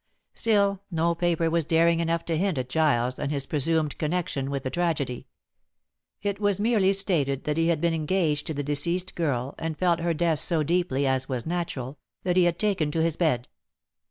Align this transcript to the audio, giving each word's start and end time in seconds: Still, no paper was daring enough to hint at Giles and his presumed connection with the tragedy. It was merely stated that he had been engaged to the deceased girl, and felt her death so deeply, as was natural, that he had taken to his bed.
Still, 0.33 0.81
no 0.89 1.13
paper 1.13 1.47
was 1.47 1.63
daring 1.63 1.99
enough 1.99 2.25
to 2.25 2.35
hint 2.35 2.57
at 2.57 2.69
Giles 2.69 3.19
and 3.19 3.31
his 3.31 3.45
presumed 3.45 3.99
connection 3.99 4.49
with 4.49 4.63
the 4.63 4.71
tragedy. 4.71 5.27
It 6.23 6.39
was 6.39 6.59
merely 6.59 6.91
stated 6.93 7.43
that 7.43 7.55
he 7.57 7.67
had 7.67 7.79
been 7.79 7.93
engaged 7.93 8.47
to 8.47 8.55
the 8.55 8.63
deceased 8.63 9.13
girl, 9.13 9.53
and 9.59 9.77
felt 9.77 9.99
her 9.99 10.15
death 10.15 10.39
so 10.39 10.63
deeply, 10.63 11.05
as 11.05 11.29
was 11.29 11.45
natural, 11.45 11.99
that 12.23 12.35
he 12.35 12.45
had 12.45 12.57
taken 12.57 12.89
to 12.89 13.03
his 13.03 13.15
bed. 13.15 13.47